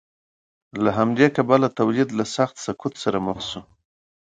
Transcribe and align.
له 0.83 0.89
همدې 0.97 1.27
کبله 1.37 1.67
تولید 1.79 2.09
له 2.19 2.25
سخت 2.35 2.55
سقوط 2.65 2.93
سره 3.03 3.17
مخ 3.27 3.39
شو. 3.49 3.61